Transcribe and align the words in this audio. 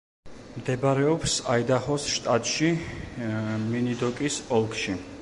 მდებარეობს 0.53 1.35
აიდაჰოს 1.57 2.09
შტატში, 2.15 2.73
მინიდოკის 3.67 4.45
ოლქში. 4.59 5.03